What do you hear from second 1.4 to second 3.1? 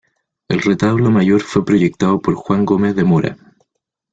fue proyectado por Juan Gómez de